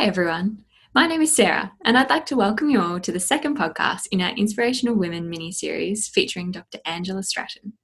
[0.00, 0.64] Hi, everyone.
[0.94, 4.06] My name is Sarah, and I'd like to welcome you all to the second podcast
[4.10, 6.78] in our Inspirational Women mini series featuring Dr.
[6.86, 7.74] Angela Stratton.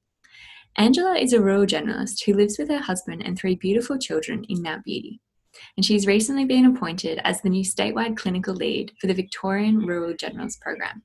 [0.79, 4.63] Angela is a rural generalist who lives with her husband and three beautiful children in
[4.63, 5.21] Mount Beauty,
[5.77, 10.15] and she's recently been appointed as the new statewide clinical lead for the Victorian Rural
[10.15, 11.03] Generalist Program.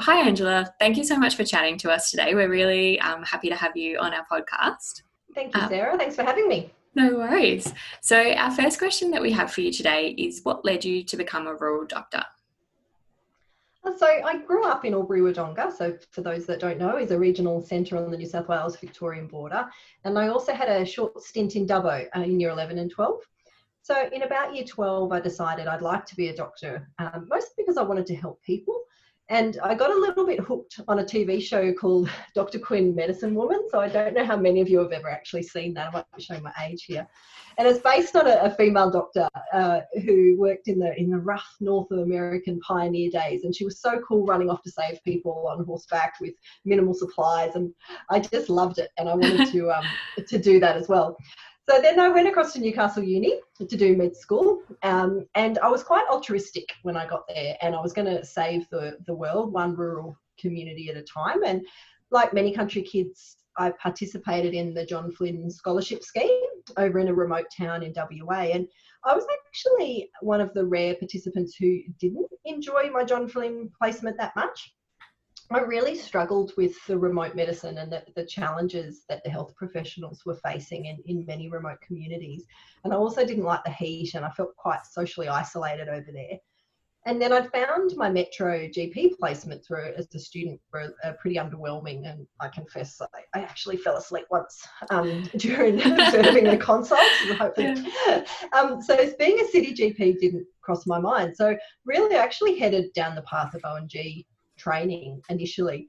[0.00, 0.68] Hi, Angela.
[0.80, 2.34] Thank you so much for chatting to us today.
[2.34, 5.02] We're really um, happy to have you on our podcast.
[5.36, 5.96] Thank you, Sarah.
[5.96, 6.72] Thanks for having me.
[6.98, 7.72] No worries.
[8.00, 11.16] So, our first question that we have for you today is what led you to
[11.16, 12.24] become a rural doctor?
[13.84, 15.72] Uh, so, I grew up in Albury Wodonga.
[15.72, 18.76] So, for those that don't know, is a regional centre on the New South Wales
[18.78, 19.64] Victorian border.
[20.04, 23.20] And I also had a short stint in Dubbo uh, in year 11 and 12.
[23.82, 27.62] So, in about year 12, I decided I'd like to be a doctor, um, mostly
[27.62, 28.77] because I wanted to help people.
[29.30, 32.58] And I got a little bit hooked on a TV show called Dr.
[32.58, 33.62] Quinn Medicine Woman.
[33.70, 35.88] So I don't know how many of you have ever actually seen that.
[35.88, 37.06] I might be showing my age here.
[37.58, 41.18] And it's based on a, a female doctor uh, who worked in the in the
[41.18, 43.44] rough North American pioneer days.
[43.44, 47.54] And she was so cool running off to save people on horseback with minimal supplies.
[47.54, 47.74] And
[48.10, 48.90] I just loved it.
[48.96, 49.84] And I wanted to um,
[50.28, 51.18] to do that as well.
[51.68, 55.68] So then I went across to Newcastle Uni to do med school, um, and I
[55.68, 59.14] was quite altruistic when I got there, and I was going to save the the
[59.14, 61.44] world one rural community at a time.
[61.44, 61.66] And
[62.10, 66.40] like many country kids, I participated in the John Flynn Scholarship Scheme
[66.78, 68.66] over in a remote town in WA, and
[69.04, 74.16] I was actually one of the rare participants who didn't enjoy my John Flynn placement
[74.16, 74.72] that much.
[75.50, 80.22] I really struggled with the remote medicine and the, the, challenges that the health professionals
[80.26, 82.44] were facing in, in many remote communities.
[82.84, 86.38] And I also didn't like the heat and I felt quite socially isolated over there.
[87.06, 91.36] And then I found my Metro GP placements were as a student were uh, pretty
[91.36, 92.06] underwhelming.
[92.10, 97.04] And I confess I, I actually fell asleep once um, during observing the consults.
[97.56, 98.24] Yeah.
[98.52, 101.36] Um, so being a city GP didn't cross my mind.
[101.36, 104.26] So really I actually headed down the path of O&G
[104.68, 105.88] training initially.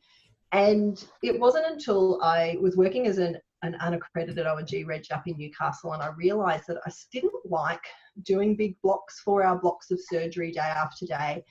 [0.51, 5.37] And it wasn't until I was working as an, an unaccredited O&G reg up in
[5.37, 7.83] Newcastle and I realised that I didn't like
[8.23, 11.43] doing big blocks, four hour blocks of surgery day after day.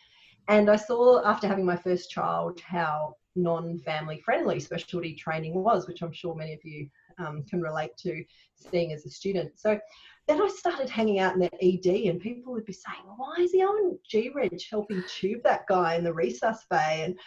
[0.48, 5.86] And I saw after having my first child how non family friendly specialty training was,
[5.86, 8.24] which I'm sure many of you um, can relate to
[8.56, 9.52] seeing as a student.
[9.56, 9.78] So
[10.26, 13.52] then I started hanging out in the ED, and people would be saying, "Why is
[13.52, 17.18] the O&G Reg helping tube that guy in the resus bay?" and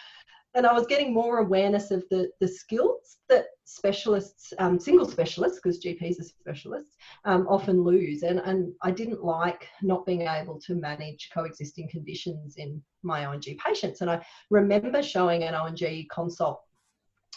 [0.54, 5.60] and I was getting more awareness of the, the skills that specialists, um, single specialists,
[5.62, 8.24] because GPs are specialists, um, often lose.
[8.24, 13.58] And, and I didn't like not being able to manage coexisting conditions in my O&G
[13.66, 14.02] patients.
[14.02, 16.62] And I remember showing an O&G consult,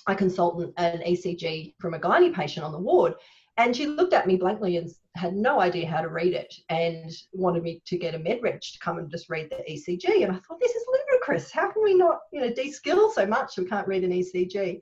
[0.06, 3.14] a consultant, an ECG from a gynae patient on the ward.
[3.56, 7.10] And she looked at me blankly and had no idea how to read it and
[7.32, 10.24] wanted me to get a med reg to come and just read the ECG.
[10.24, 11.52] And I thought, this is ludicrous.
[11.52, 14.80] How can we not, you know, de-skill so much we can't read an ECG?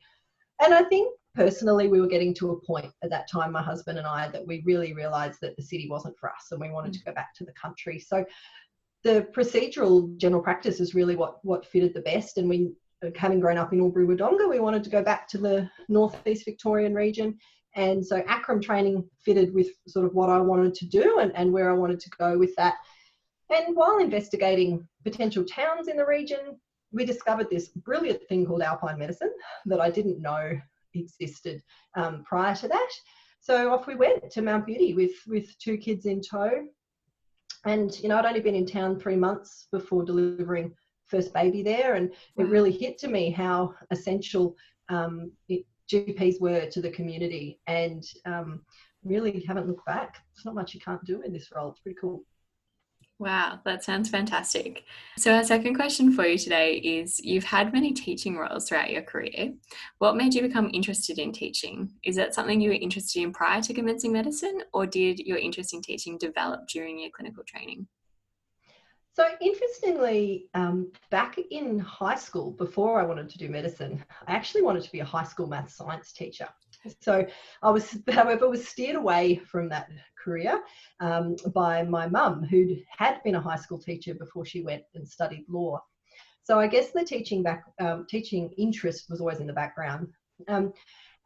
[0.65, 3.99] And I think personally, we were getting to a point at that time, my husband
[3.99, 6.95] and I, that we really realized that the city wasn't for us and we wanted
[6.95, 7.99] to go back to the country.
[7.99, 8.25] So
[9.03, 12.39] the procedural general practice is really what, what fitted the best.
[12.39, 12.73] And we,
[13.17, 16.95] having grown up in Albury Wodonga, we wanted to go back to the northeast Victorian
[16.95, 17.39] region
[17.75, 21.53] and so ACRRM training fitted with sort of what I wanted to do and, and
[21.53, 22.75] where I wanted to go with that.
[23.51, 26.59] And while investigating potential towns in the region,
[26.93, 29.33] we discovered this brilliant thing called alpine medicine
[29.67, 30.59] that I didn't know
[30.95, 31.63] existed
[31.97, 32.91] um, prior to that.
[33.41, 36.51] So off we went to Mount Beauty with, with two kids in tow.
[37.65, 40.75] And, you know, I'd only been in town three months before delivering
[41.13, 41.95] first baby there.
[41.95, 44.57] And it really hit to me how essential
[44.89, 48.63] um, it, GPs were to the community and um,
[49.05, 50.17] really haven't looked back.
[50.35, 51.71] There's not much you can't do in this role.
[51.71, 52.25] It's pretty cool.
[53.19, 54.83] Wow, that sounds fantastic.
[55.17, 59.03] So, our second question for you today is You've had many teaching roles throughout your
[59.03, 59.53] career.
[59.99, 61.93] What made you become interested in teaching?
[62.03, 65.73] Is that something you were interested in prior to commencing medicine, or did your interest
[65.73, 67.87] in teaching develop during your clinical training?
[69.15, 74.63] So interestingly, um, back in high school, before I wanted to do medicine, I actually
[74.63, 76.49] wanted to be a high school math science teacher.
[77.01, 77.27] So
[77.63, 79.91] I was, however, was steered away from that
[80.23, 80.63] career
[81.01, 85.07] um, by my mum, who had been a high school teacher before she went and
[85.07, 85.83] studied law.
[86.45, 90.09] So I guess the teaching back, um, teaching interest was always in the background.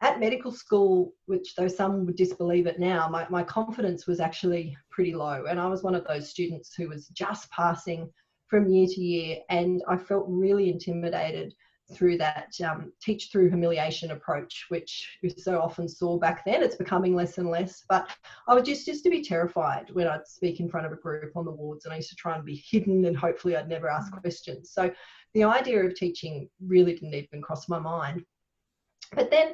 [0.01, 4.77] At medical school, which though some would disbelieve it now, my, my confidence was actually
[4.91, 5.45] pretty low.
[5.49, 8.11] And I was one of those students who was just passing
[8.47, 9.37] from year to year.
[9.49, 11.53] And I felt really intimidated
[11.93, 16.61] through that um, teach through humiliation approach, which we so often saw back then.
[16.61, 17.83] It's becoming less and less.
[17.87, 18.09] But
[18.47, 21.31] I was just just to be terrified when I'd speak in front of a group
[21.35, 23.89] on the wards, and I used to try and be hidden, and hopefully I'd never
[23.89, 24.21] ask mm.
[24.21, 24.71] questions.
[24.71, 24.91] So
[25.33, 28.23] the idea of teaching really didn't even cross my mind.
[29.13, 29.53] But then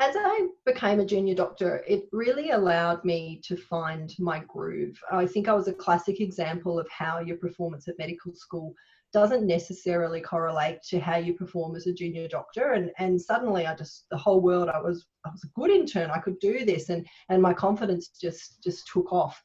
[0.00, 4.98] as I became a junior doctor, it really allowed me to find my groove.
[5.10, 8.74] I think I was a classic example of how your performance at medical school
[9.12, 12.72] doesn't necessarily correlate to how you perform as a junior doctor.
[12.72, 16.10] And and suddenly i just the whole world i was i was a good intern.
[16.10, 19.42] I could do this and and my confidence just just took off.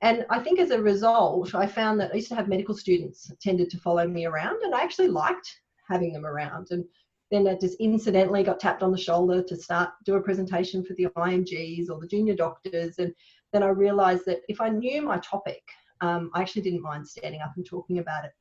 [0.00, 3.30] And i think as a result i found that i used to have medical students
[3.40, 6.68] tended to follow me around and i actually liked having them around.
[6.70, 6.84] And
[7.32, 10.92] then I just incidentally got tapped on the shoulder to start do a presentation for
[10.94, 12.98] the IMGs or the junior doctors.
[12.98, 13.14] And
[13.54, 15.62] then I realized that if I knew my topic,
[16.02, 18.32] um, I actually didn't mind standing up and talking about it.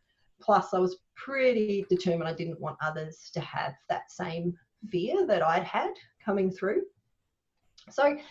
[0.42, 4.54] Plus, I was pretty determined I didn't want others to have that same
[4.90, 5.94] fear that I'd had
[6.24, 6.82] coming through.
[7.90, 8.22] So I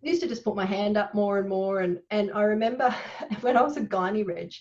[0.00, 1.80] used to just put my hand up more and more.
[1.80, 2.94] And, and I remember
[3.42, 4.52] when I was a gynae reg,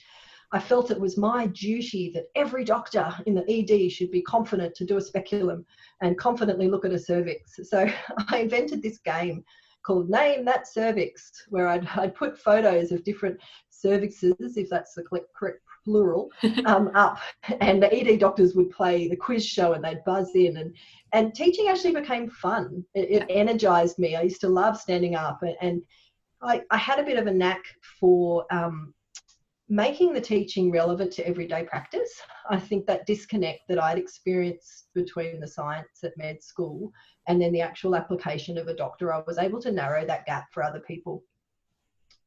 [0.52, 4.76] I felt it was my duty that every doctor in the ED should be confident
[4.76, 5.66] to do a speculum
[6.02, 7.60] and confidently look at a cervix.
[7.64, 7.88] So
[8.30, 9.44] I invented this game
[9.86, 13.40] called Name That Cervix, where I'd, I'd put photos of different
[13.72, 16.30] cervixes, if that's the correct plural,
[16.66, 17.20] um, up,
[17.62, 20.58] and the ED doctors would play the quiz show and they'd buzz in.
[20.58, 20.76] And,
[21.14, 22.84] and teaching actually became fun.
[22.94, 24.16] It, it energized me.
[24.16, 25.82] I used to love standing up, and, and
[26.42, 27.64] I, I had a bit of a knack
[28.00, 28.94] for um,
[29.70, 32.22] making the teaching relevant to everyday practice.
[32.50, 36.92] I think that disconnect that I'd experienced between the science at med school
[37.28, 40.46] and then the actual application of a doctor, I was able to narrow that gap
[40.54, 41.24] for other people.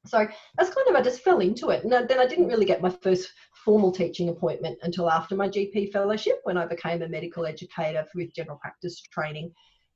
[0.07, 0.27] So
[0.57, 1.85] that's kind of, I just fell into it.
[1.85, 3.33] And then I didn't really get my first
[3.65, 8.35] formal teaching appointment until after my GP fellowship when I became a medical educator with
[8.35, 9.53] general practice training.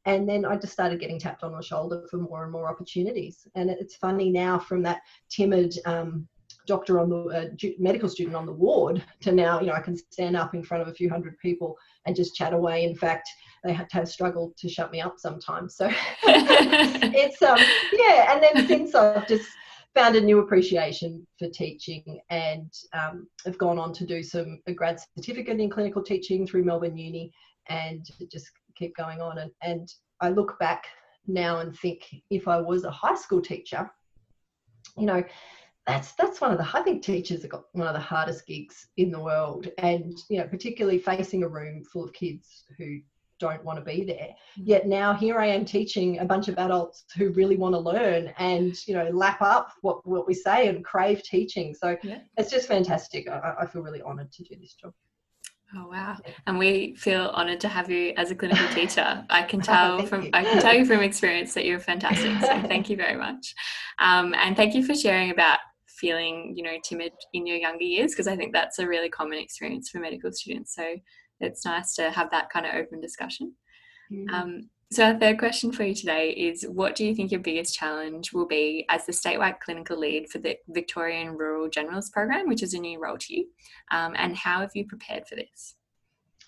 [0.07, 3.47] And then I just started getting tapped on the shoulder for more and more opportunities.
[3.55, 5.01] And it's funny now from that
[5.31, 6.29] timid um,
[6.67, 9.97] doctor on the uh, medical student on the ward to now you know i can
[9.97, 11.77] stand up in front of a few hundred people
[12.07, 12.85] and just chat away.
[12.85, 13.29] In fact
[13.63, 15.77] they have, have struggled to shut me up sometimes.
[15.77, 15.91] So
[16.25, 17.59] it's um
[17.93, 19.49] yeah and then since i've just
[19.95, 24.73] found a new appreciation for teaching and um, have gone on to do some a
[24.73, 27.33] grad certificate in clinical teaching through melbourne uni
[27.69, 29.39] and just keep going on.
[29.39, 30.85] And, and i look back
[31.27, 33.91] now and think if i was a high school teacher
[34.97, 35.23] you know
[35.87, 38.89] that's that's one of the I think teachers have got one of the hardest gigs
[38.97, 43.01] in the world, and you know particularly facing a room full of kids who
[43.39, 44.29] don't want to be there.
[44.59, 44.63] Mm.
[44.65, 48.33] Yet now here I am teaching a bunch of adults who really want to learn
[48.39, 51.75] and you know lap up what what we say and crave teaching.
[51.75, 52.21] So yeah.
[52.37, 53.29] it's just fantastic.
[53.29, 54.95] I, I feel really honoured to do this job.
[55.77, 56.17] Oh wow!
[56.47, 59.25] And we feel honoured to have you as a clinical teacher.
[59.29, 60.31] I can tell from you.
[60.33, 62.41] I can tell you from experience that you're fantastic.
[62.41, 63.55] So thank you very much,
[63.99, 65.59] um, and thank you for sharing about
[66.05, 69.39] feeling you know timid in your younger years because i think that's a really common
[69.39, 70.97] experience for medical students so
[71.41, 73.55] it's nice to have that kind of open discussion.
[74.13, 74.31] Mm.
[74.31, 77.75] um, so our third question for you today is what do you think your biggest
[77.75, 82.63] challenge will be as the statewide clinical lead for the victorian rural Generalist program which
[82.63, 83.47] is a new role to you?
[83.91, 85.75] Um, and how have you prepared for this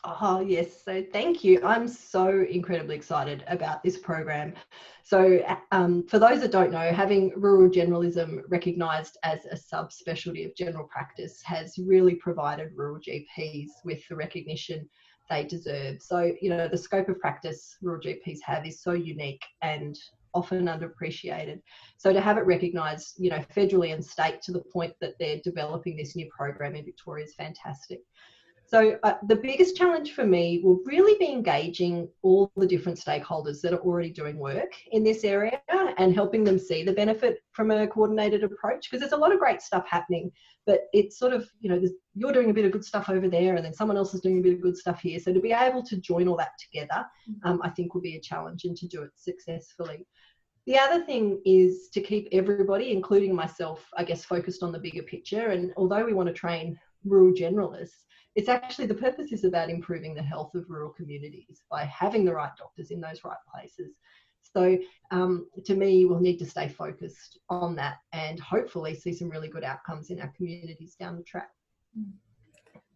[0.08, 0.84] Oh, yes.
[0.84, 1.60] So thank you.
[1.64, 4.54] I'm so incredibly excited about this program.
[5.02, 10.54] So, um, for those that don't know, having rural generalism recognised as a subspecialty of
[10.54, 14.88] general practice has really provided rural GPs with the recognition
[15.28, 16.00] they deserve.
[16.00, 19.98] So, you know, the scope of practice rural GPs have is so unique and
[20.34, 21.60] often underappreciated.
[21.96, 25.40] So to have it recognised, you know, federally and state to the point that they're
[25.42, 28.02] developing this new program in Victoria is fantastic.
[28.68, 33.60] So, uh, the biggest challenge for me will really be engaging all the different stakeholders
[33.60, 35.60] that are already doing work in this area
[35.98, 39.38] and helping them see the benefit from a coordinated approach because there's a lot of
[39.38, 40.32] great stuff happening,
[40.66, 41.80] but it's sort of, you know,
[42.14, 44.40] you're doing a bit of good stuff over there and then someone else is doing
[44.40, 45.20] a bit of good stuff here.
[45.20, 47.48] So, to be able to join all that together, mm-hmm.
[47.48, 50.04] um, I think will be a challenge and to do it successfully.
[50.66, 55.04] The other thing is to keep everybody, including myself, I guess, focused on the bigger
[55.04, 55.50] picture.
[55.50, 58.05] And although we want to train rural generalists,
[58.36, 62.34] it's actually the purpose is about improving the health of rural communities by having the
[62.34, 63.96] right doctors in those right places.
[64.42, 64.78] So,
[65.10, 69.48] um, to me, we'll need to stay focused on that and hopefully see some really
[69.48, 71.48] good outcomes in our communities down the track.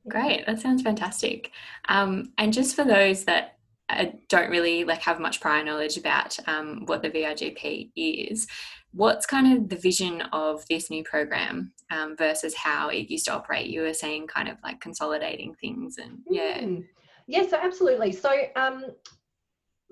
[0.08, 1.50] Great, that sounds fantastic.
[1.88, 6.38] Um, and just for those that uh, don't really like have much prior knowledge about
[6.46, 8.46] um, what the VRGP is,
[8.92, 13.32] what's kind of the vision of this new program um, versus how it used to
[13.32, 13.68] operate?
[13.68, 16.60] You were saying kind of like consolidating things and yeah.
[16.60, 16.86] Mm.
[17.26, 18.10] Yes, so absolutely.
[18.10, 18.86] So um,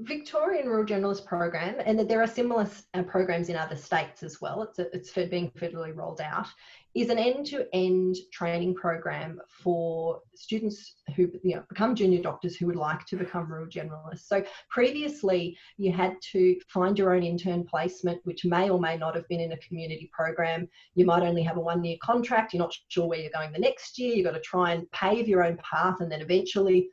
[0.00, 4.40] Victorian Rural Generalist Program, and that there are similar uh, programs in other states as
[4.40, 4.62] well.
[4.62, 6.46] It's, a, it's being federally rolled out.
[6.94, 12.76] Is an end-to-end training program for students who you know, become junior doctors who would
[12.76, 14.26] like to become rural generalists.
[14.26, 19.14] So previously, you had to find your own intern placement, which may or may not
[19.14, 20.68] have been in a community program.
[20.94, 22.52] You might only have a one-year contract.
[22.52, 24.14] You're not sure where you're going the next year.
[24.14, 26.88] You've got to try and pave your own path, and then eventually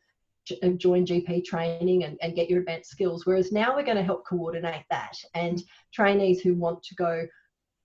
[0.77, 3.25] join GP training and, and get your advanced skills.
[3.25, 5.17] Whereas now we're going to help coordinate that.
[5.33, 5.61] And
[5.93, 7.25] trainees who want to go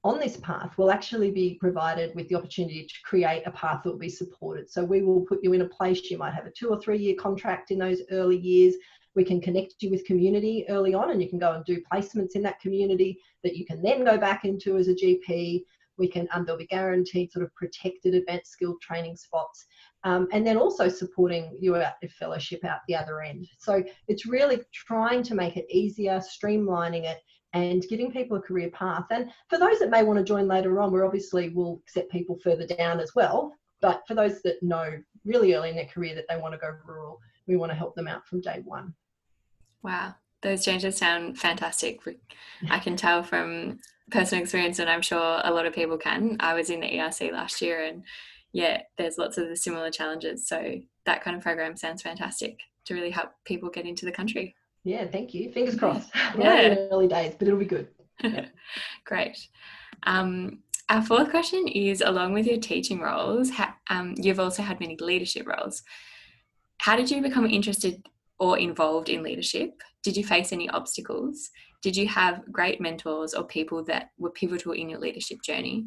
[0.02, 3.90] on this path will actually be provided with the opportunity to create a path that
[3.90, 4.70] will be supported.
[4.70, 6.98] So we will put you in a place, you might have a two or three
[6.98, 8.76] year contract in those early years.
[9.14, 12.34] We can connect you with community early on and you can go and do placements
[12.34, 15.64] in that community that you can then go back into as a GP.
[15.98, 19.66] We can, um, there'll be guaranteed sort of protected advanced skill training spots
[20.04, 21.84] um, and then also supporting your
[22.18, 23.46] fellowship out the other end.
[23.58, 27.18] So it's really trying to make it easier, streamlining it,
[27.52, 29.04] and giving people a career path.
[29.10, 32.38] And for those that may want to join later on, we obviously will accept people
[32.42, 33.52] further down as well.
[33.80, 36.72] But for those that know really early in their career that they want to go
[36.86, 38.94] rural, we want to help them out from day one.
[39.82, 42.00] Wow, those changes sound fantastic.
[42.70, 43.80] I can tell from
[44.10, 46.36] personal experience, and I'm sure a lot of people can.
[46.40, 48.04] I was in the ERC last year, and
[48.52, 50.48] yeah, there's lots of the similar challenges.
[50.48, 54.54] So that kind of program sounds fantastic to really help people get into the country.
[54.84, 55.52] Yeah, thank you.
[55.52, 56.10] Fingers crossed.
[56.38, 57.88] yeah, early days, but it'll be good.
[58.22, 58.46] Yeah.
[59.04, 59.36] Great.
[60.04, 64.80] Um, our fourth question is along with your teaching roles, ha- um, you've also had
[64.80, 65.82] many leadership roles.
[66.78, 68.04] How did you become interested
[68.38, 69.70] or involved in leadership?
[70.02, 71.50] Did you face any obstacles?
[71.82, 75.86] Did you have great mentors or people that were pivotal in your leadership journey?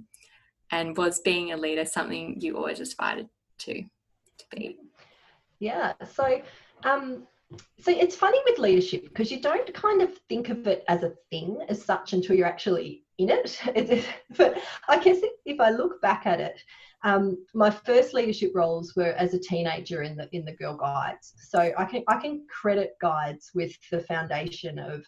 [0.73, 3.27] And was being a leader something you always aspired
[3.57, 3.83] to
[4.37, 4.77] to be
[5.59, 6.41] yeah so
[6.83, 7.23] um
[7.79, 11.13] so it's funny with leadership because you don't kind of think of it as a
[11.29, 13.61] thing as such until you're actually in it.
[14.37, 14.57] but
[14.89, 16.59] I guess if I look back at it,
[17.03, 21.33] um, my first leadership roles were as a teenager in the in the Girl Guides.
[21.49, 25.05] So I can I can credit guides with the foundation of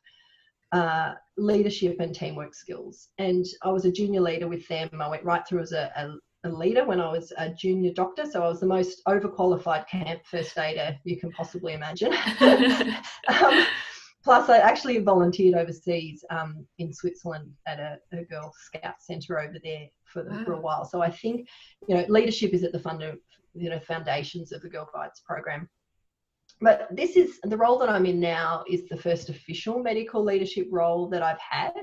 [0.72, 3.10] uh, leadership and teamwork skills.
[3.18, 4.90] And I was a junior leader with them.
[5.00, 8.26] I went right through as a, a, a, leader when I was a junior doctor.
[8.30, 12.14] So I was the most overqualified camp first aider you can possibly imagine.
[12.42, 13.66] um,
[14.24, 19.60] plus, I actually volunteered overseas um, in Switzerland at a, a Girl Scout centre over
[19.64, 20.44] there for, the, wow.
[20.46, 20.86] for a while.
[20.86, 21.48] So I think,
[21.88, 23.04] you know, leadership is at the fund,
[23.54, 25.70] you know, foundations of the Girl Guides program
[26.62, 30.68] but this is the role that I'm in now is the first official medical leadership
[30.72, 31.74] role that I've had.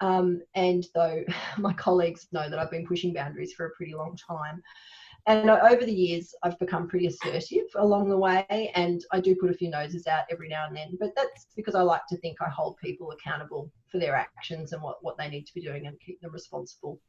[0.00, 1.24] Um, and though
[1.58, 4.62] my colleagues know that I've been pushing boundaries for a pretty long time.
[5.26, 9.50] And over the years, I've become pretty assertive along the way, and I do put
[9.50, 10.96] a few noses out every now and then.
[10.98, 14.82] But that's because I like to think I hold people accountable for their actions and
[14.82, 17.00] what, what they need to be doing and keep them responsible.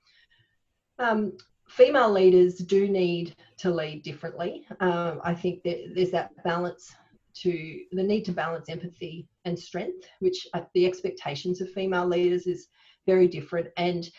[1.00, 1.34] Um,
[1.68, 4.66] female leaders do need to lead differently.
[4.80, 6.94] Um, I think that there's that balance
[7.36, 12.68] to the need to balance empathy and strength, which the expectations of female leaders is
[13.06, 13.68] very different.
[13.78, 14.10] And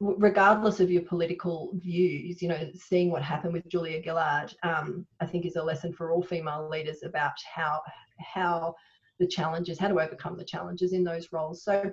[0.00, 5.26] regardless of your political views, you know, seeing what happened with Julia Gillard, um, I
[5.26, 7.80] think is a lesson for all female leaders about how
[8.20, 8.74] how
[9.18, 11.62] the challenges, how to overcome the challenges in those roles.
[11.64, 11.90] So,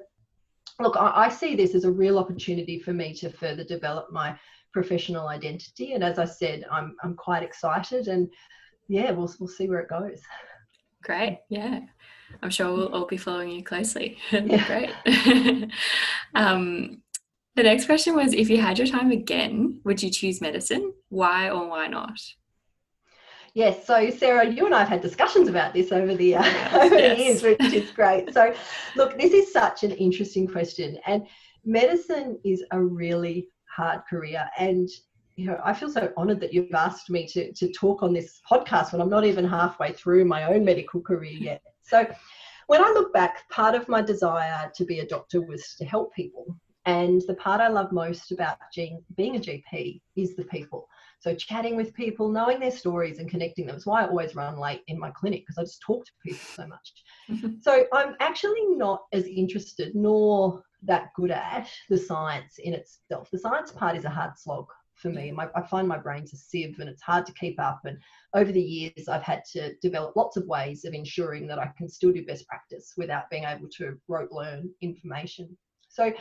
[0.80, 4.38] look, I, I see this as a real opportunity for me to further develop my
[4.76, 5.94] professional identity.
[5.94, 8.30] And as I said, I'm I'm quite excited, and
[8.90, 10.20] yeah, we'll we'll see where it goes.
[11.02, 11.80] Great, yeah.
[12.44, 14.18] I'm sure we'll all be following you closely.
[14.32, 14.66] Yeah.
[14.68, 14.92] Great.
[16.36, 17.02] um,
[17.56, 20.94] the next question was if you had your time again, would you choose medicine?
[21.10, 22.20] Why or why not?
[23.54, 26.44] Yes, so Sarah, you and I have had discussions about this over the uh,
[26.84, 27.18] over yes.
[27.18, 28.34] the years, which is great.
[28.34, 28.54] So,
[28.98, 31.26] look, this is such an interesting question, and
[31.64, 34.48] medicine is a really hard career.
[34.58, 34.90] And
[35.36, 38.42] you know, I feel so honoured that you've asked me to to talk on this
[38.50, 41.62] podcast when I'm not even halfway through my own medical career yet.
[41.82, 42.08] So,
[42.68, 46.14] when I look back, part of my desire to be a doctor was to help
[46.14, 46.58] people.
[46.86, 50.88] And the part I love most about being a GP is the people.
[51.20, 53.76] So chatting with people, knowing their stories and connecting them.
[53.76, 56.46] That's why I always run late in my clinic because I just talk to people
[56.54, 56.94] so much.
[57.30, 57.60] Mm-hmm.
[57.62, 63.30] so I'm actually not as interested nor that good at the science in itself.
[63.32, 65.32] The science part is a hard slog for me.
[65.32, 67.82] My, I find my brain's a sieve and it's hard to keep up.
[67.86, 67.98] And
[68.34, 71.90] over the years, I've had to develop lots of ways of ensuring that I can
[71.90, 75.56] still do best practice without being able to rote learn information.
[75.90, 76.14] So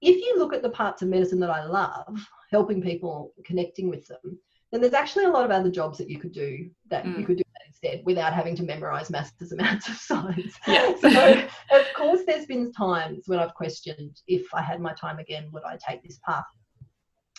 [0.00, 2.18] if you look at the parts of medicine that I love,
[2.50, 4.38] helping people, connecting with them,
[4.70, 7.18] then there's actually a lot of other jobs that you could do that mm.
[7.18, 7.44] you could do
[7.82, 8.04] instead.
[8.04, 10.54] without having to memorize massive amounts of science.
[10.66, 10.94] Yeah.
[11.00, 15.48] so, of course, there's been times when I've questioned if I had my time again,
[15.52, 16.44] would I take this path?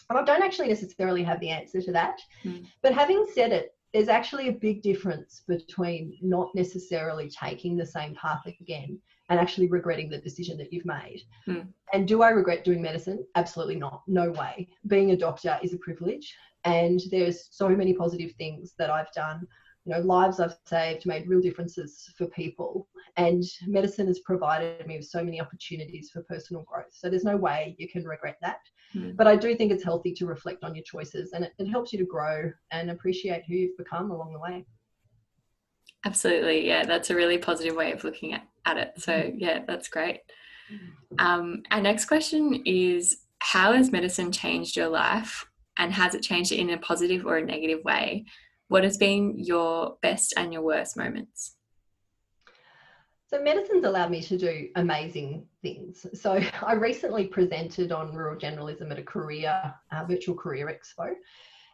[0.10, 2.20] And I don't actually necessarily have the answer to that.
[2.44, 2.66] Mm.
[2.82, 8.16] But having said it, there's actually a big difference between not necessarily taking the same
[8.16, 11.22] path again and actually regretting the decision that you've made.
[11.48, 11.68] Mm.
[11.94, 13.24] And do I regret doing medicine?
[13.36, 14.02] Absolutely not.
[14.08, 14.68] No way.
[14.88, 19.48] Being a doctor is a privilege, and there's so many positive things that I've done.
[19.90, 24.98] You know, lives I've saved, made real differences for people, and medicine has provided me
[24.98, 26.92] with so many opportunities for personal growth.
[26.92, 28.60] So there's no way you can regret that.
[28.96, 29.18] Mm.
[29.18, 31.92] But I do think it's healthy to reflect on your choices, and it, it helps
[31.92, 34.64] you to grow and appreciate who you've become along the way.
[36.06, 36.68] Absolutely.
[36.68, 38.94] Yeah, that's a really positive way of looking at, at it.
[38.98, 39.40] So, Mm-hmm.
[39.40, 40.20] yeah, that's great.
[41.18, 45.48] Um, our next question is How has medicine changed your life?
[45.78, 48.26] And has it changed it in a positive or a negative way?
[48.70, 51.56] What has been your best and your worst moments?
[53.28, 56.06] So medicine's allowed me to do amazing things.
[56.14, 61.14] So I recently presented on rural generalism at a career uh, virtual career expo.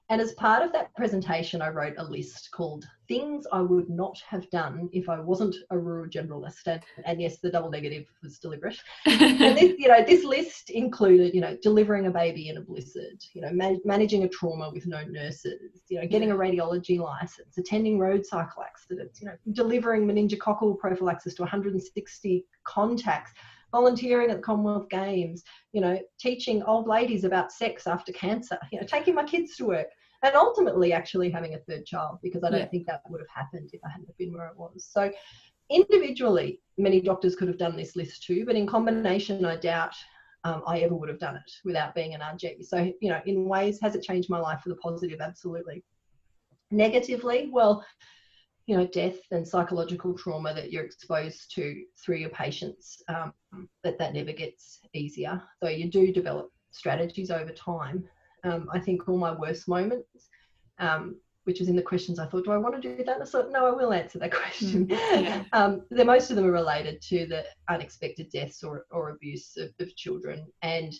[0.09, 4.21] And as part of that presentation, I wrote a list called Things I Would Not
[4.27, 6.67] Have Done If I Wasn't a Rural Generalist.
[6.67, 8.77] And, and yes, the double negative was deliberate.
[9.07, 13.23] and this, you know, this list included, you know, delivering a baby in a blizzard,
[13.33, 17.57] you know, ma- managing a trauma with no nurses, you know, getting a radiology license,
[17.57, 23.33] attending road cycle accidents, you know, delivering meningococcal prophylaxis to 160 contacts,
[23.75, 28.79] volunteering at the Commonwealth Games, you know, teaching old ladies about sex after cancer, you
[28.79, 29.87] know, taking my kids to work,
[30.23, 32.67] and ultimately actually having a third child because I don't Yeah.
[32.67, 34.87] think that would have happened if I hadn't been where I was.
[34.95, 35.11] So
[35.69, 39.95] individually, many doctors could have done this list too, but in combination, I doubt
[40.45, 42.63] um, I ever would have done it without being an RG.
[42.63, 45.19] So, you know, in ways, has it changed my life for the positive?
[45.19, 45.83] Absolutely.
[46.71, 47.83] Negatively, well,
[48.67, 53.33] you know, death and psychological trauma that you're exposed to through your patients, um,
[53.83, 55.41] that that never gets easier.
[55.61, 58.03] So you do develop strategies over time.
[58.43, 60.29] Um, I think all my worst moments,
[60.79, 63.15] um, which was in the questions, I thought, do I want to do that?
[63.15, 64.87] And I thought, no, I will answer that question.
[64.89, 65.43] yeah.
[65.53, 69.69] um, the most of them are related to the unexpected deaths or, or abuse of,
[69.79, 70.47] of children.
[70.63, 70.91] And,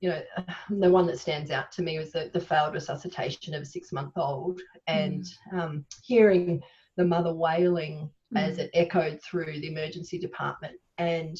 [0.00, 0.22] you know,
[0.70, 3.92] the one that stands out to me was the, the failed resuscitation of a six
[3.92, 6.62] month old and um, hearing
[6.96, 8.60] the mother wailing as Mm.
[8.60, 11.36] it echoed through the emergency department and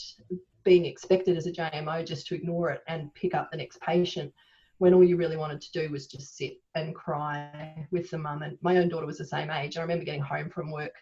[0.64, 4.32] being expected as a JMO just to ignore it and pick up the next patient
[4.78, 8.42] when all you really wanted to do was just sit and cry with the mum.
[8.42, 9.76] And my own daughter was the same age.
[9.76, 10.94] I remember getting home from work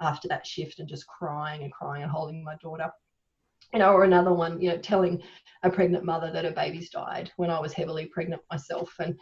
[0.00, 2.90] after that shift and just crying and crying and holding my daughter.
[3.72, 5.22] You know, or another one, you know, telling
[5.64, 8.94] a pregnant mother that her baby's died when I was heavily pregnant myself.
[9.00, 9.18] And,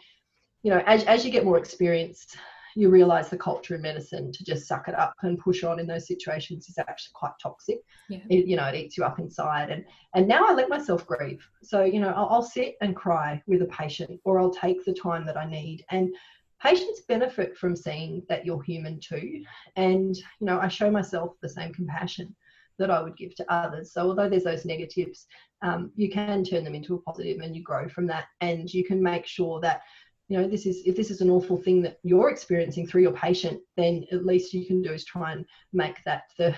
[0.61, 2.27] you know, as, as you get more experience,
[2.75, 5.87] you realize the culture in medicine to just suck it up and push on in
[5.87, 7.79] those situations is actually quite toxic.
[8.09, 8.19] Yeah.
[8.29, 9.69] It, you know, it eats you up inside.
[9.69, 11.47] And and now I let myself grieve.
[11.61, 14.93] So you know, I'll, I'll sit and cry with a patient, or I'll take the
[14.93, 15.85] time that I need.
[15.91, 16.13] And
[16.61, 19.43] patients benefit from seeing that you're human too.
[19.75, 22.35] And you know, I show myself the same compassion
[22.79, 23.93] that I would give to others.
[23.93, 25.27] So although there's those negatives,
[25.61, 28.25] um, you can turn them into a positive, and you grow from that.
[28.41, 29.81] And you can make sure that
[30.29, 33.13] you know this is if this is an awful thing that you're experiencing through your
[33.13, 36.55] patient then at least you can do is try and make that the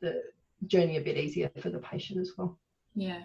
[0.00, 0.22] the
[0.66, 2.58] journey a bit easier for the patient as well.
[2.94, 3.22] Yeah,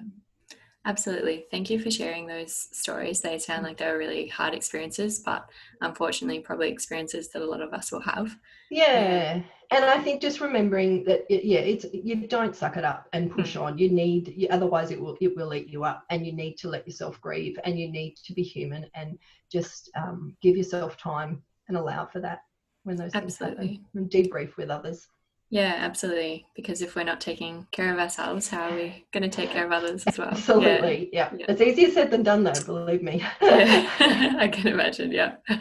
[0.88, 1.46] absolutely.
[1.52, 3.22] Thank you for sharing those stories.
[3.22, 5.48] They sound like they were really hard experiences, but
[5.82, 8.36] unfortunately, probably experiences that a lot of us will have.
[8.70, 13.08] yeah and i think just remembering that it, yeah it's you don't suck it up
[13.14, 16.26] and push on you need you, otherwise it will it will eat you up and
[16.26, 19.18] you need to let yourself grieve and you need to be human and
[19.52, 22.40] just um, give yourself time and allow for that
[22.84, 23.68] when those things Absolutely.
[23.68, 25.08] happen and debrief with others
[25.50, 26.46] Yeah, absolutely.
[26.56, 29.66] Because if we're not taking care of ourselves, how are we going to take care
[29.66, 30.30] of others as well?
[30.30, 31.32] Absolutely yeah.
[31.36, 31.46] Yeah.
[31.50, 33.90] it's easier said than done though believe me Yeah,
[34.40, 35.12] I can imagine.
[35.12, 35.36] Yeah.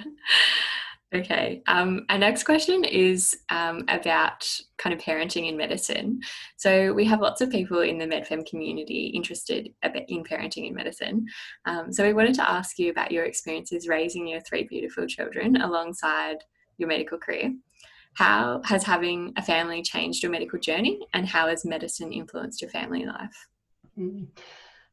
[1.15, 1.63] Okay.
[1.69, 4.45] Um, our next question is um, about
[4.77, 6.21] kind of parenting in medicine.
[6.57, 9.71] So we have lots of people in the MedFem community interested
[10.09, 11.25] in parenting in medicine.
[11.65, 15.61] Um, so we wanted to ask you about your experiences raising your three beautiful children
[15.61, 16.39] alongside
[16.77, 17.53] your medical career.
[18.17, 22.71] How has having a family changed your medical journey, and how has medicine influenced your
[22.71, 23.49] family life?
[23.99, 24.29] Mm.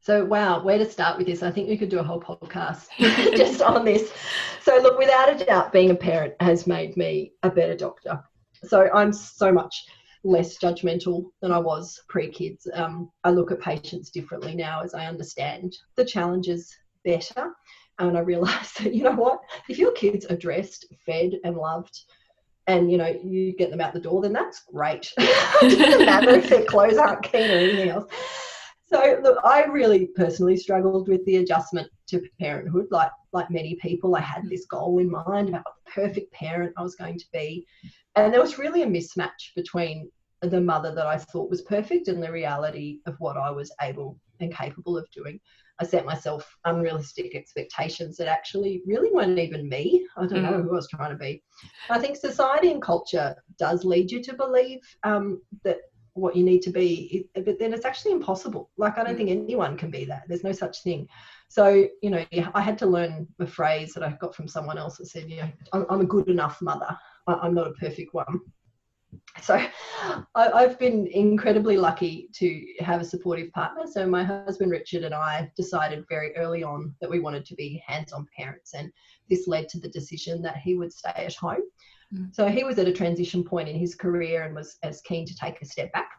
[0.00, 1.42] So, wow, where to start with this?
[1.42, 4.12] I think we could do a whole podcast just on this.
[4.60, 8.22] So, look, without a doubt, being a parent has made me a better doctor.
[8.62, 9.74] So, I'm so much
[10.22, 12.68] less judgmental than I was pre kids.
[12.74, 17.52] Um, I look at patients differently now as I understand the challenges better.
[17.98, 21.98] And I realise that, you know what, if your kids are dressed, fed, and loved,
[22.66, 25.12] and you know you get them out the door, then that's great.
[25.18, 28.10] it doesn't matter if their clothes aren't clean or anything else.
[28.86, 32.86] So look, I really personally struggled with the adjustment to parenthood.
[32.90, 36.82] Like like many people, I had this goal in mind about the perfect parent I
[36.82, 37.66] was going to be,
[38.16, 40.10] and there was really a mismatch between
[40.42, 44.18] the mother that I thought was perfect and the reality of what I was able
[44.40, 45.40] and capable of doing.
[45.80, 50.06] I set myself unrealistic expectations that actually really weren't even me.
[50.16, 50.42] I don't mm.
[50.42, 51.42] know who I was trying to be.
[51.90, 55.78] I think society and culture does lead you to believe um, that
[56.12, 58.70] what you need to be, but then it's actually impossible.
[58.76, 59.16] Like, I don't mm.
[59.16, 60.22] think anyone can be that.
[60.28, 61.08] There's no such thing.
[61.48, 64.98] So, you know, I had to learn a phrase that I got from someone else
[64.98, 66.96] that said, you know, I'm a good enough mother.
[67.26, 68.40] I'm not a perfect one
[69.42, 69.54] so
[70.34, 73.82] I, have been incredibly lucky to have a supportive partner.
[73.90, 77.82] So my husband Richard and I decided very early on that we wanted to be
[77.86, 78.90] hands-on parents, and
[79.28, 81.62] this led to the decision that he would stay at home.
[82.14, 82.34] Mm.
[82.34, 85.34] So he was at a transition point in his career and was as keen to
[85.34, 86.10] take a step back.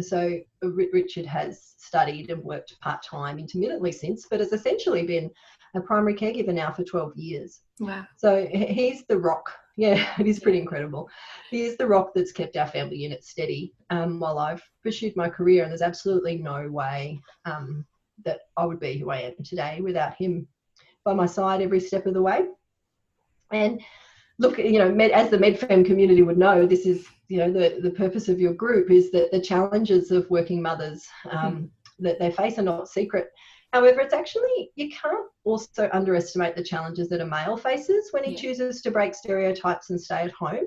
[0.00, 5.30] So Richard has studied and worked part time intermittently since, but has essentially been
[5.74, 7.60] a primary caregiver now for 12 years.
[7.80, 8.06] Wow.
[8.16, 11.08] So he's the rock yeah, it is pretty incredible.
[11.50, 15.28] He is the rock that's kept our family unit steady um, while I've pursued my
[15.28, 17.84] career, and there's absolutely no way um,
[18.24, 20.46] that I would be who I am today without him
[21.04, 22.46] by my side every step of the way.
[23.52, 23.80] And
[24.38, 27.80] look, you know, med, as the MedFem community would know, this is, you know, the,
[27.82, 32.04] the purpose of your group is that the challenges of working mothers um, mm-hmm.
[32.04, 33.28] that they face are not secret.
[33.72, 38.32] However, it's actually, you can't also underestimate the challenges that a male faces when he
[38.32, 38.38] yeah.
[38.38, 40.66] chooses to break stereotypes and stay at home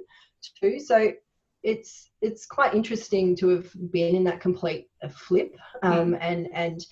[0.60, 0.80] too.
[0.80, 1.12] So
[1.66, 6.18] it's it's quite interesting to have been in that complete uh, flip um, mm.
[6.22, 6.86] and and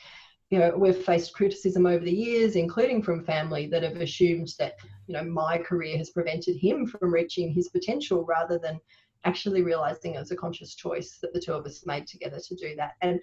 [0.49, 4.73] you know we've faced criticism over the years including from family that have assumed that
[5.05, 8.79] you know my career has prevented him from reaching his potential rather than
[9.25, 12.55] actually realizing it was a conscious choice that the two of us made together to
[12.55, 13.19] do that and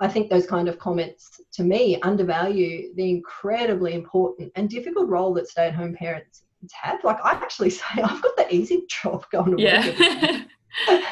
[0.00, 5.34] I think those kind of comments to me undervalue the incredibly important and difficult role
[5.34, 7.02] that stay at home parents have.
[7.04, 10.42] Like, I actually say I've got the easy job going to yeah.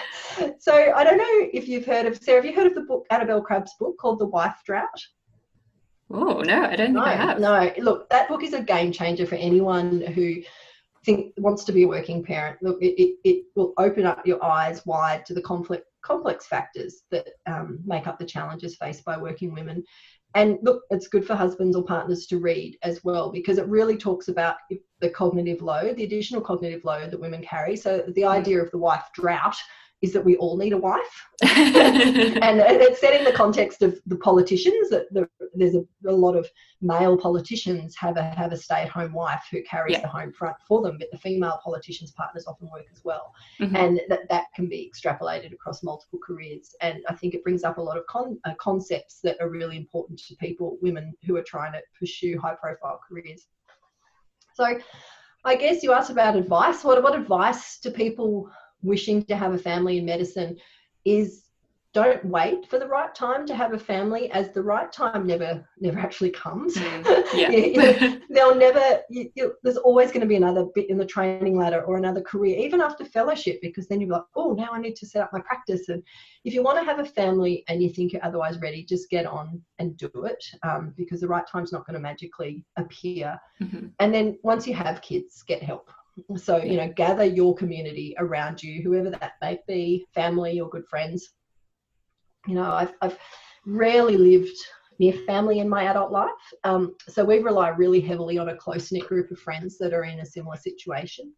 [0.59, 3.07] so, I don't know if you've heard of, Sarah, have you heard of the book,
[3.11, 5.07] Annabel Crabb's book called The Wife Drought?
[6.11, 7.39] Oh, no, I don't think no, I have.
[7.39, 10.37] No, look, that book is a game changer for anyone who
[11.05, 12.59] think wants to be a working parent.
[12.63, 17.03] Look, it, it, it will open up your eyes wide to the conflict complex factors
[17.11, 19.85] that um, make up the challenges faced by working women.
[20.35, 23.97] And look, it's good for husbands or partners to read as well because it really
[23.97, 24.57] talks about
[25.01, 27.77] the cognitive load, the additional cognitive load that women carry.
[27.77, 29.57] So the idea of the wife drought
[30.01, 31.27] is that we all need a wife.
[31.43, 36.37] and it's set in the context of the politicians that the, there's a, a, lot
[36.37, 36.49] of
[36.81, 40.03] male politicians have a have a stay-at-home wife who carries yeah.
[40.03, 43.33] the home front for them, but the female politicians' partners often work as well.
[43.61, 43.77] Mm-hmm.
[43.77, 46.75] And that, that can be extrapolated across multiple careers.
[46.81, 49.77] And I think it brings up a lot of con, uh, concepts that are really
[49.77, 53.47] important to people, women who are trying to pursue high-profile careers.
[54.55, 54.79] So
[55.45, 56.85] I guess you asked about advice.
[56.85, 58.51] What, what advice do people
[58.83, 60.57] wishing to have a family in medicine
[61.05, 61.49] is
[61.95, 65.67] don't wait for the right time to have a family as the right time never
[65.81, 67.51] never actually comes mm, yeah.
[67.51, 71.57] you, they'll never you, you, there's always going to be another bit in the training
[71.57, 74.95] ladder or another career even after fellowship because then you're like oh now i need
[74.97, 76.03] to set up my practice and
[76.45, 79.25] if you want to have a family and you think you're otherwise ready just get
[79.25, 83.87] on and do it um, because the right time's not going to magically appear mm-hmm.
[83.99, 85.91] and then once you have kids get help
[86.37, 90.87] so, you know, gather your community around you, whoever that may be, family or good
[90.87, 91.31] friends.
[92.47, 93.19] You know, I've, I've
[93.67, 94.57] rarely lived
[94.99, 96.31] near family in my adult life.
[96.65, 100.05] Um, so we rely really heavily on a close knit group of friends that are
[100.05, 101.33] in a similar situation.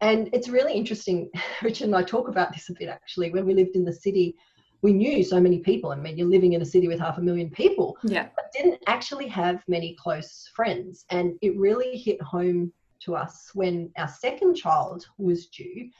[0.00, 1.30] And it's really interesting,
[1.62, 3.30] Richard and I talk about this a bit actually.
[3.30, 4.34] When we lived in the city,
[4.82, 5.90] we knew so many people.
[5.90, 8.28] I mean, you're living in a city with half a million people, yeah.
[8.34, 11.04] but didn't actually have many close friends.
[11.10, 12.72] And it really hit home
[13.04, 15.90] to us when our second child was due.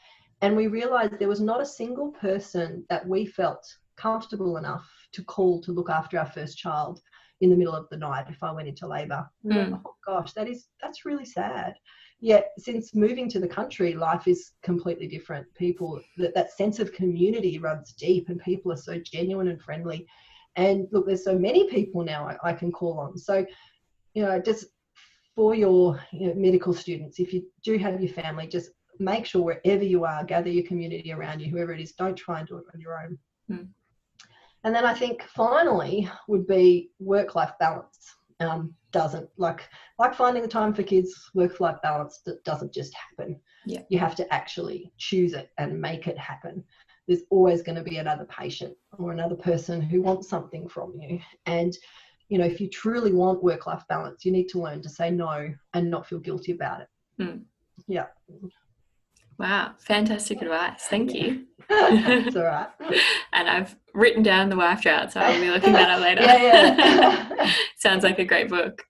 [0.40, 3.64] And we realized there was not a single person that we felt
[3.96, 7.00] comfortable enough to call to look after our first child
[7.40, 9.28] in the middle of the night if I went into labour.
[9.44, 9.80] Mm.
[9.84, 11.74] Oh gosh, that is that's really sad.
[12.20, 15.46] Yet since moving to the country, life is completely different.
[15.54, 20.06] People that, that sense of community runs deep and people are so genuine and friendly.
[20.54, 23.18] And look, there's so many people now I, I can call on.
[23.18, 23.44] So,
[24.14, 24.66] you know, just
[25.34, 29.42] for your you know, medical students, if you do have your family, just make sure
[29.42, 32.58] wherever you are, gather your community around you, whoever it is, don't try and do
[32.58, 33.18] it on your own.
[33.48, 33.64] Hmm.
[34.64, 38.14] And then I think finally would be work life balance.
[38.40, 39.68] Um, doesn't like
[39.98, 43.40] like finding the time for kids, work life balance that doesn't just happen.
[43.64, 43.82] Yeah.
[43.88, 46.62] You have to actually choose it and make it happen.
[47.08, 51.20] There's always going to be another patient or another person who wants something from you.
[51.46, 51.76] And,
[52.32, 55.10] you know, if you truly want work life balance, you need to learn to say
[55.10, 56.88] no and not feel guilty about it.
[57.20, 57.42] Mm.
[57.86, 58.06] Yeah.
[59.38, 60.84] Wow, fantastic advice.
[60.84, 61.44] Thank you.
[61.68, 62.68] it's all right.
[63.34, 66.22] and I've written down the wife drought, so I'll be looking that up later.
[66.22, 67.52] yeah, yeah.
[67.76, 68.82] Sounds like a great book.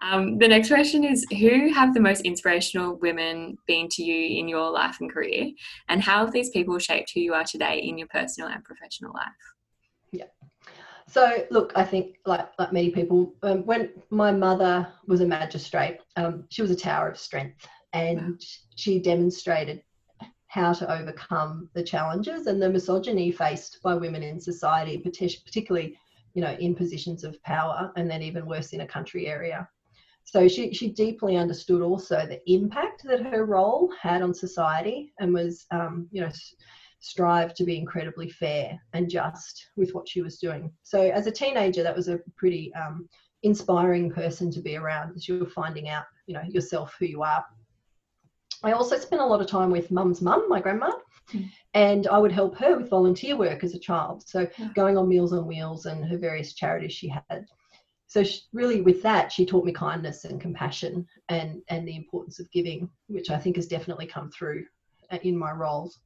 [0.00, 4.48] Um, the next question is Who have the most inspirational women been to you in
[4.48, 5.50] your life and career?
[5.90, 9.12] And how have these people shaped who you are today in your personal and professional
[9.12, 9.28] life?
[10.12, 10.24] Yeah.
[11.08, 15.98] So, look, I think, like, like many people, um, when my mother was a magistrate,
[16.16, 18.36] um, she was a tower of strength and wow.
[18.74, 19.82] she demonstrated
[20.48, 25.98] how to overcome the challenges and the misogyny faced by women in society, particularly,
[26.34, 29.68] you know, in positions of power, and then even worse in a country area.
[30.24, 35.34] So she, she deeply understood also the impact that her role had on society and
[35.34, 36.30] was, um, you know,
[37.04, 40.72] strive to be incredibly fair and just with what she was doing.
[40.82, 43.08] So as a teenager, that was a pretty um,
[43.42, 47.44] inspiring person to be around as you're finding out, you know, yourself, who you are.
[48.62, 50.92] I also spent a lot of time with mum's mum, my grandma,
[51.30, 51.50] mm.
[51.74, 54.26] and I would help her with volunteer work as a child.
[54.26, 57.46] So going on Meals on Wheels and her various charities she had
[58.14, 62.38] so she, really with that she taught me kindness and compassion and and the importance
[62.38, 64.64] of giving which i think has definitely come through
[65.10, 65.98] uh, in my roles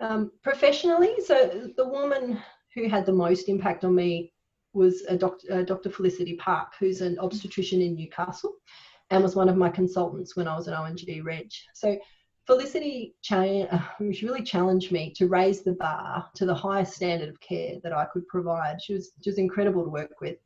[0.00, 2.40] um, professionally so the woman
[2.74, 4.32] who had the most impact on me
[4.72, 8.54] was a uh, dr felicity park who's an obstetrician in newcastle
[9.10, 11.96] and was one of my consultants when i was an O&G reg so
[12.46, 17.40] Felicity cha- uh, really challenged me to raise the bar to the highest standard of
[17.40, 18.80] care that I could provide.
[18.80, 20.36] She was, she was incredible to work with.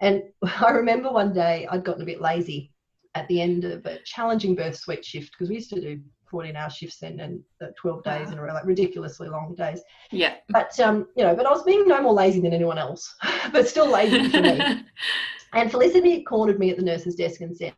[0.00, 2.72] And I remember one day I'd gotten a bit lazy
[3.16, 6.00] at the end of a challenging birth suite shift because we used to do
[6.34, 7.40] 14 hour shifts and, and
[7.76, 9.80] 12 days in a row, like ridiculously long days.
[10.10, 10.34] Yeah.
[10.48, 13.14] But, um, you know, but I was being no more lazy than anyone else,
[13.52, 14.84] but still lazy for me.
[15.52, 17.72] and Felicity cornered me at the nurse's desk and said,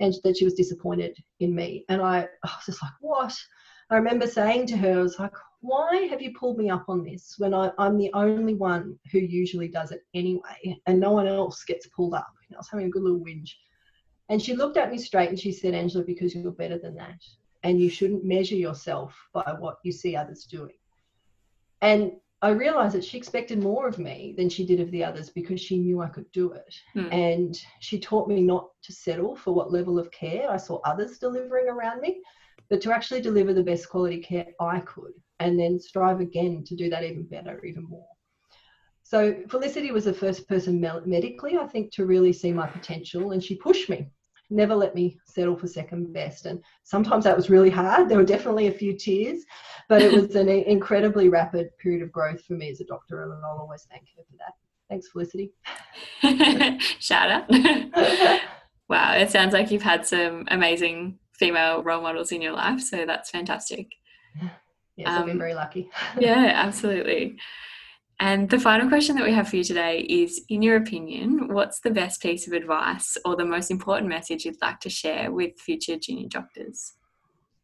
[0.00, 1.84] and that she was disappointed in me.
[1.90, 3.36] And I, I was just like, what?
[3.90, 7.04] I remember saying to her, I was like, why have you pulled me up on
[7.04, 11.26] this when I, am the only one who usually does it anyway and no one
[11.26, 12.32] else gets pulled up?
[12.48, 13.50] You know, I was having a good little whinge.
[14.30, 17.20] And she looked at me straight and she said, Angela, because you're better than that.
[17.62, 20.74] And you shouldn't measure yourself by what you see others doing.
[21.80, 25.30] And I realized that she expected more of me than she did of the others
[25.30, 26.74] because she knew I could do it.
[26.92, 27.12] Hmm.
[27.12, 31.18] And she taught me not to settle for what level of care I saw others
[31.18, 32.20] delivering around me,
[32.68, 36.74] but to actually deliver the best quality care I could and then strive again to
[36.74, 38.08] do that even better, even more.
[39.02, 43.44] So Felicity was the first person medically, I think, to really see my potential, and
[43.44, 44.08] she pushed me,
[44.52, 46.46] never let me settle for second best.
[46.46, 48.08] And sometimes that was really hard.
[48.12, 49.44] There were definitely a few tears,
[49.88, 53.32] but it was an incredibly rapid period of growth for me as a doctor, and
[53.44, 54.52] I'll always thank her for that.
[54.90, 55.52] Thanks, Felicity.
[57.00, 57.50] Shout out.
[58.88, 62.80] wow, it sounds like you've had some amazing female role models in your life.
[62.80, 63.90] So that's fantastic.
[64.96, 65.88] Yes, um, I've been very lucky.
[66.18, 67.38] yeah, absolutely.
[68.20, 71.80] And the final question that we have for you today is In your opinion, what's
[71.80, 75.58] the best piece of advice or the most important message you'd like to share with
[75.58, 76.94] future junior doctors?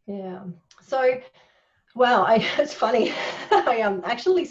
[0.06, 0.40] Yeah.
[0.82, 1.20] So,
[1.94, 3.12] well, I, it's funny.
[3.50, 4.48] I um, actually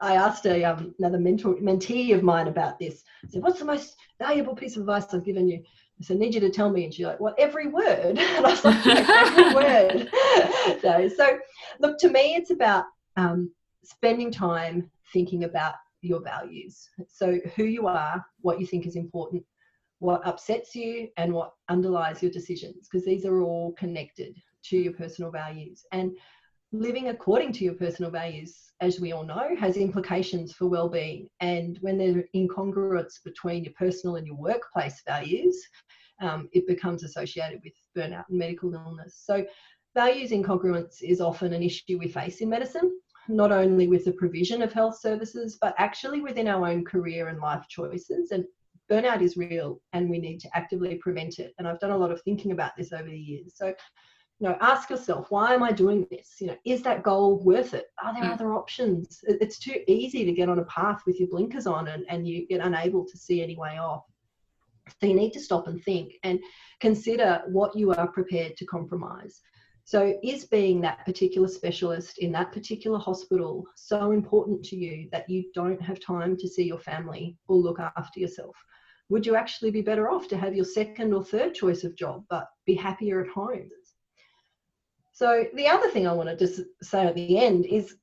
[0.00, 3.02] I asked a, um, another mentor, mentee of mine about this.
[3.24, 5.62] I said, What's the most valuable piece of advice I've given you?
[6.00, 6.84] I said, I need you to tell me.
[6.84, 8.18] And she's like, What, every word?
[8.18, 10.10] And I was like, Every word.
[10.80, 11.38] so, so,
[11.80, 12.84] look, to me, it's about
[13.16, 13.50] um,
[13.82, 16.88] spending time thinking about your values.
[17.08, 19.44] So, who you are, what you think is important,
[19.98, 24.92] what upsets you, and what underlies your decisions, because these are all connected to your
[24.92, 25.84] personal values.
[25.92, 26.12] And
[26.72, 31.28] living according to your personal values, as we all know, has implications for well-being.
[31.40, 35.60] And when there's incongruence between your personal and your workplace values,
[36.20, 39.22] um, it becomes associated with burnout and medical illness.
[39.24, 39.46] So,
[39.94, 42.92] values incongruence is often an issue we face in medicine,
[43.28, 47.40] not only with the provision of health services, but actually within our own career and
[47.40, 48.30] life choices.
[48.30, 48.44] And
[48.90, 51.54] burnout is real, and we need to actively prevent it.
[51.58, 53.52] And I've done a lot of thinking about this over the years.
[53.56, 53.74] So,
[54.40, 57.74] you know ask yourself why am i doing this you know is that goal worth
[57.74, 58.32] it are there mm.
[58.32, 62.04] other options it's too easy to get on a path with your blinkers on and,
[62.08, 64.04] and you get unable to see any way off
[64.88, 66.40] so you need to stop and think and
[66.80, 69.40] consider what you are prepared to compromise
[69.88, 75.26] so is being that particular specialist in that particular hospital so important to you that
[75.30, 78.54] you don't have time to see your family or look after yourself?
[79.08, 82.22] Would you actually be better off to have your second or third choice of job
[82.28, 83.70] but be happier at home?
[85.14, 87.96] So the other thing I want to just say at the end is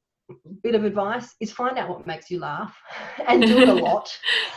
[0.64, 2.76] bit of advice is find out what makes you laugh
[3.28, 4.10] and do it a lot.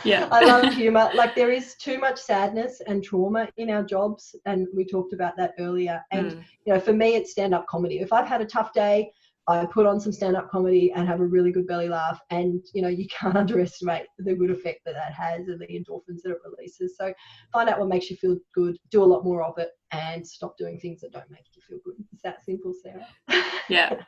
[0.03, 0.27] yeah.
[0.31, 1.09] I love humor.
[1.13, 5.37] Like there is too much sadness and trauma in our jobs and we talked about
[5.37, 6.03] that earlier.
[6.11, 6.43] And Mm.
[6.65, 7.99] you know, for me it's stand-up comedy.
[7.99, 9.11] If I've had a tough day,
[9.47, 12.81] I put on some stand-up comedy and have a really good belly laugh and you
[12.81, 16.37] know, you can't underestimate the good effect that that has and the endorphins that it
[16.45, 16.95] releases.
[16.97, 17.13] So
[17.51, 20.57] find out what makes you feel good, do a lot more of it and stop
[20.57, 21.95] doing things that don't make you feel good.
[22.13, 23.07] It's that simple, Sarah.
[23.69, 24.01] Yeah.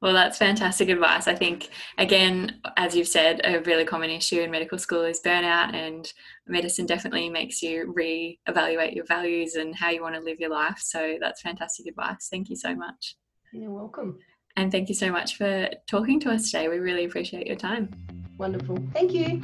[0.00, 1.28] Well, that's fantastic advice.
[1.28, 5.72] I think, again, as you've said, a really common issue in medical school is burnout,
[5.72, 6.12] and
[6.46, 10.50] medicine definitely makes you re evaluate your values and how you want to live your
[10.50, 10.78] life.
[10.78, 12.28] So, that's fantastic advice.
[12.30, 13.16] Thank you so much.
[13.52, 14.18] You're welcome.
[14.56, 16.68] And thank you so much for talking to us today.
[16.68, 17.90] We really appreciate your time.
[18.38, 18.78] Wonderful.
[18.92, 19.40] Thank you.